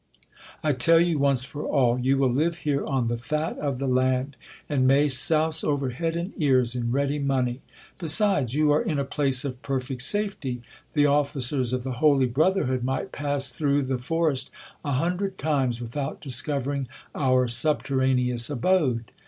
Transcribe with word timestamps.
I 0.63 0.73
tell 0.73 0.99
you 0.99 1.19
once 1.19 1.43
for 1.43 1.61
all, 1.63 1.99
you 1.99 2.17
will 2.17 2.31
live 2.31 2.55
here 2.65 2.83
on 2.85 3.07
the 3.07 3.19
fat 3.19 3.55
of 3.59 3.77
the 3.77 3.85
land, 3.85 4.35
and 4.67 4.87
may 4.87 5.07
souse 5.07 5.63
over 5.63 5.91
head 5.91 6.15
and 6.15 6.33
ears 6.37 6.73
in 6.75 6.91
ready 6.91 7.19
money. 7.19 7.61
Besides, 7.99 8.55
you 8.55 8.71
are 8.71 8.81
in 8.81 8.97
a 8.97 9.05
place 9.05 9.45
of 9.45 9.61
perfect 9.61 10.01
safety. 10.01 10.61
The 10.93 11.05
officers 11.05 11.71
of 11.71 11.83
the 11.83 11.91
holy 12.01 12.25
brotherhood 12.25 12.83
might 12.83 13.11
pass 13.11 13.49
through 13.49 13.83
the 13.83 13.99
forest 13.99 14.49
a 14.83 14.93
hundred 14.93 15.37
times 15.37 15.79
without 15.79 16.19
discovering 16.19 16.87
our 17.13 17.47
subterraneous 17.47 18.49
abode. 18.49 19.11